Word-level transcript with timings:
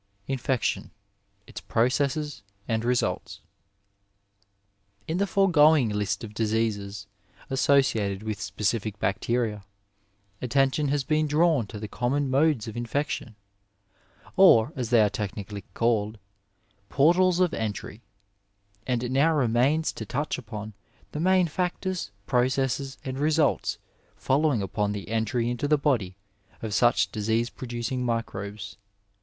INFECTION— 0.27 0.89
ITS 1.45 1.61
PROCESSES 1.61 2.41
AND 2.67 2.83
RESULTS 2.83 3.39
In 5.07 5.19
the 5.19 5.27
foregoing 5.27 5.89
list 5.89 6.23
of 6.23 6.33
diseases 6.33 7.05
associated 7.51 8.23
with 8.23 8.41
specific 8.41 8.97
bacteria, 8.97 9.63
attention 10.41 10.87
has 10.87 11.03
been 11.03 11.27
drawn 11.27 11.67
to 11.67 11.79
the 11.79 11.87
common 11.87 12.31
modes 12.31 12.67
of 12.67 12.75
infection, 12.75 13.35
or, 14.35 14.73
as 14.75 14.89
they 14.89 15.01
are 15.01 15.09
technically 15.11 15.65
called," 15.75 16.17
portals 16.97 17.39
of 17.39 17.53
entry," 17.53 18.01
and 18.87 19.03
it 19.03 19.11
now 19.11 19.31
remains 19.31 19.91
to 19.91 20.03
touch 20.03 20.39
upon 20.39 20.73
the 21.11 21.19
main 21.19 21.47
factors, 21.47 22.09
processes, 22.25 22.97
and 23.05 23.19
results 23.19 23.77
following 24.15 24.63
upon 24.63 24.93
the 24.93 25.09
entry 25.09 25.47
into 25.47 25.67
the 25.67 25.77
body 25.77 26.15
of 26.63 26.73
such 26.73 27.11
disease 27.11 27.51
producing 27.51 28.03
microbes. 28.03 28.77